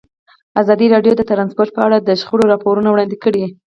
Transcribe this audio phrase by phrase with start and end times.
[0.61, 3.43] ازادي راډیو د ترانسپورټ په اړه د شخړو راپورونه وړاندې کړي.